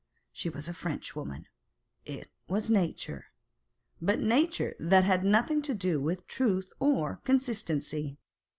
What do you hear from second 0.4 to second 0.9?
was a